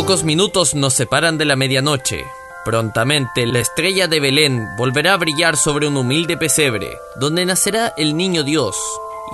Pocos 0.00 0.24
minutos 0.24 0.74
nos 0.74 0.94
separan 0.94 1.36
de 1.36 1.44
la 1.44 1.56
medianoche. 1.56 2.24
Prontamente 2.64 3.44
la 3.44 3.58
estrella 3.58 4.08
de 4.08 4.18
Belén 4.18 4.66
volverá 4.78 5.12
a 5.12 5.18
brillar 5.18 5.58
sobre 5.58 5.86
un 5.86 5.98
humilde 5.98 6.38
pesebre, 6.38 6.96
donde 7.16 7.44
nacerá 7.44 7.92
el 7.98 8.16
niño 8.16 8.42
Dios. 8.42 8.78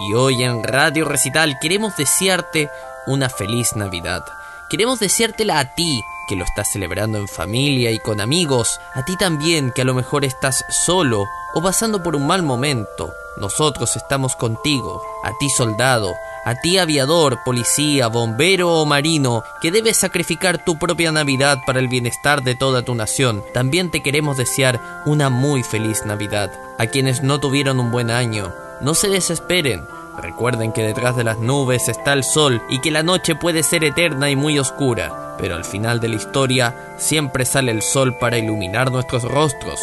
Y 0.08 0.14
hoy 0.14 0.42
en 0.42 0.64
Radio 0.64 1.04
Recital 1.04 1.56
queremos 1.62 1.96
desearte 1.96 2.68
una 3.06 3.28
feliz 3.28 3.76
Navidad. 3.76 4.24
Queremos 4.68 4.98
deseártela 4.98 5.60
a 5.60 5.72
ti, 5.76 6.02
que 6.28 6.34
lo 6.34 6.42
estás 6.42 6.66
celebrando 6.72 7.18
en 7.18 7.28
familia 7.28 7.92
y 7.92 8.00
con 8.00 8.20
amigos, 8.20 8.80
a 8.92 9.04
ti 9.04 9.16
también 9.16 9.70
que 9.70 9.82
a 9.82 9.84
lo 9.84 9.94
mejor 9.94 10.24
estás 10.24 10.64
solo 10.84 11.26
o 11.54 11.62
pasando 11.62 12.02
por 12.02 12.16
un 12.16 12.26
mal 12.26 12.42
momento. 12.42 13.12
Nosotros 13.36 13.94
estamos 13.94 14.34
contigo, 14.34 15.00
a 15.22 15.30
ti 15.38 15.48
soldado, 15.48 16.12
a 16.46 16.54
ti 16.54 16.78
aviador, 16.78 17.42
policía, 17.44 18.06
bombero 18.06 18.72
o 18.74 18.86
marino, 18.86 19.42
que 19.60 19.72
debes 19.72 19.96
sacrificar 19.96 20.64
tu 20.64 20.78
propia 20.78 21.10
Navidad 21.10 21.58
para 21.66 21.80
el 21.80 21.88
bienestar 21.88 22.44
de 22.44 22.54
toda 22.54 22.84
tu 22.84 22.94
nación, 22.94 23.42
también 23.52 23.90
te 23.90 24.00
queremos 24.00 24.36
desear 24.36 25.02
una 25.06 25.28
muy 25.28 25.64
feliz 25.64 26.06
Navidad. 26.06 26.52
A 26.78 26.86
quienes 26.86 27.24
no 27.24 27.40
tuvieron 27.40 27.80
un 27.80 27.90
buen 27.90 28.12
año, 28.12 28.54
no 28.80 28.94
se 28.94 29.08
desesperen. 29.08 29.82
Recuerden 30.22 30.70
que 30.70 30.84
detrás 30.84 31.16
de 31.16 31.24
las 31.24 31.38
nubes 31.40 31.88
está 31.88 32.12
el 32.12 32.22
sol 32.22 32.62
y 32.70 32.80
que 32.80 32.92
la 32.92 33.02
noche 33.02 33.34
puede 33.34 33.64
ser 33.64 33.82
eterna 33.82 34.30
y 34.30 34.36
muy 34.36 34.56
oscura, 34.60 35.34
pero 35.40 35.56
al 35.56 35.64
final 35.64 35.98
de 35.98 36.10
la 36.10 36.16
historia 36.16 36.94
siempre 36.96 37.44
sale 37.44 37.72
el 37.72 37.82
sol 37.82 38.16
para 38.20 38.38
iluminar 38.38 38.92
nuestros 38.92 39.24
rostros. 39.24 39.80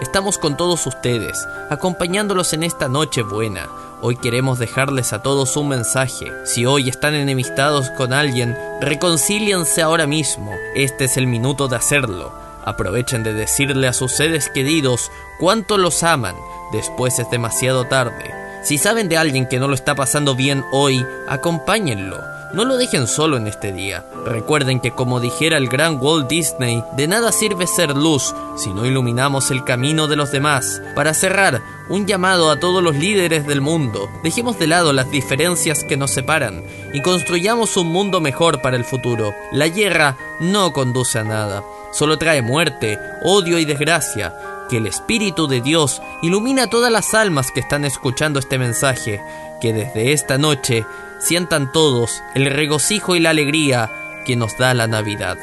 Estamos 0.00 0.38
con 0.38 0.56
todos 0.56 0.86
ustedes, 0.86 1.46
acompañándolos 1.68 2.52
en 2.52 2.62
esta 2.62 2.88
noche 2.88 3.22
buena, 3.22 3.68
Hoy 4.02 4.16
queremos 4.16 4.58
dejarles 4.58 5.12
a 5.12 5.20
todos 5.20 5.58
un 5.58 5.68
mensaje. 5.68 6.32
Si 6.46 6.64
hoy 6.64 6.88
están 6.88 7.14
enemistados 7.14 7.90
con 7.90 8.14
alguien, 8.14 8.56
reconcíliense 8.80 9.82
ahora 9.82 10.06
mismo. 10.06 10.54
Este 10.74 11.04
es 11.04 11.18
el 11.18 11.26
minuto 11.26 11.68
de 11.68 11.76
hacerlo. 11.76 12.32
Aprovechen 12.64 13.22
de 13.22 13.34
decirle 13.34 13.88
a 13.88 13.92
sus 13.92 14.12
seres 14.12 14.48
queridos 14.48 15.10
cuánto 15.38 15.76
los 15.76 16.02
aman. 16.02 16.34
Después 16.72 17.18
es 17.18 17.30
demasiado 17.30 17.84
tarde. 17.88 18.34
Si 18.62 18.78
saben 18.78 19.10
de 19.10 19.18
alguien 19.18 19.46
que 19.46 19.58
no 19.58 19.68
lo 19.68 19.74
está 19.74 19.94
pasando 19.94 20.34
bien 20.34 20.64
hoy, 20.72 21.04
acompáñenlo. 21.28 22.16
No 22.52 22.64
lo 22.64 22.76
dejen 22.76 23.06
solo 23.06 23.36
en 23.36 23.46
este 23.46 23.72
día. 23.72 24.04
Recuerden 24.26 24.80
que 24.80 24.90
como 24.90 25.20
dijera 25.20 25.56
el 25.56 25.68
gran 25.68 25.98
Walt 26.00 26.28
Disney, 26.28 26.82
de 26.96 27.06
nada 27.06 27.30
sirve 27.30 27.66
ser 27.68 27.96
luz 27.96 28.34
si 28.56 28.70
no 28.70 28.84
iluminamos 28.84 29.52
el 29.52 29.62
camino 29.62 30.08
de 30.08 30.16
los 30.16 30.32
demás. 30.32 30.82
Para 30.96 31.14
cerrar, 31.14 31.62
un 31.88 32.06
llamado 32.06 32.50
a 32.50 32.58
todos 32.58 32.82
los 32.82 32.96
líderes 32.96 33.46
del 33.46 33.60
mundo. 33.60 34.08
Dejemos 34.24 34.58
de 34.58 34.66
lado 34.66 34.92
las 34.92 35.10
diferencias 35.10 35.84
que 35.84 35.96
nos 35.96 36.10
separan 36.10 36.64
y 36.92 37.02
construyamos 37.02 37.76
un 37.76 37.88
mundo 37.88 38.20
mejor 38.20 38.60
para 38.60 38.76
el 38.76 38.84
futuro. 38.84 39.32
La 39.52 39.68
guerra 39.68 40.16
no 40.40 40.72
conduce 40.72 41.20
a 41.20 41.24
nada, 41.24 41.62
solo 41.92 42.18
trae 42.18 42.42
muerte, 42.42 42.98
odio 43.22 43.58
y 43.58 43.64
desgracia. 43.64 44.34
Que 44.68 44.76
el 44.76 44.86
Espíritu 44.86 45.48
de 45.48 45.60
Dios 45.60 46.00
ilumina 46.22 46.64
a 46.64 46.70
todas 46.70 46.92
las 46.92 47.14
almas 47.14 47.50
que 47.52 47.60
están 47.60 47.84
escuchando 47.84 48.38
este 48.38 48.58
mensaje. 48.58 49.20
Que 49.60 49.72
desde 49.72 50.12
esta 50.12 50.38
noche 50.38 50.84
sientan 51.20 51.70
todos 51.70 52.22
el 52.34 52.46
regocijo 52.46 53.16
y 53.16 53.20
la 53.20 53.30
alegría 53.30 53.90
que 54.24 54.36
nos 54.36 54.56
da 54.58 54.74
la 54.74 54.86
Navidad. 54.86 55.38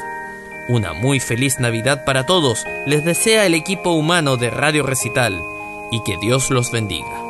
Una 0.68 0.92
muy 0.92 1.20
feliz 1.20 1.58
Navidad 1.60 2.04
para 2.04 2.26
todos 2.26 2.64
les 2.86 3.04
desea 3.04 3.46
el 3.46 3.54
equipo 3.54 3.92
humano 3.92 4.36
de 4.36 4.50
Radio 4.50 4.82
Recital 4.82 5.42
y 5.90 6.02
que 6.02 6.18
Dios 6.18 6.50
los 6.50 6.70
bendiga. 6.70 7.27